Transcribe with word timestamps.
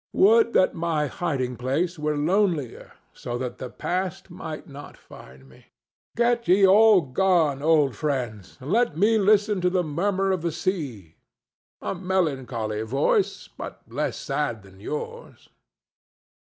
Would 0.13 0.53
that 0.53 0.73
my 0.73 1.05
hiding 1.05 1.57
place 1.57 1.99
were 1.99 2.17
lonelier, 2.17 2.93
so 3.13 3.37
that 3.37 3.59
the 3.59 3.69
Past 3.69 4.31
might 4.31 4.67
not 4.67 4.97
find 4.97 5.47
me!—Get 5.47 6.47
ye 6.47 6.65
all 6.65 7.01
gone, 7.01 7.61
old 7.61 7.95
friends, 7.95 8.57
and 8.59 8.71
let 8.71 8.97
me 8.97 9.19
listen 9.19 9.61
to 9.61 9.69
the 9.69 9.83
murmur 9.83 10.31
of 10.31 10.41
the 10.41 10.51
sea—a 10.51 11.93
melancholy 11.93 12.81
voice, 12.81 13.47
but 13.55 13.83
less 13.87 14.17
sad 14.17 14.63
than 14.63 14.79
yours. 14.79 15.49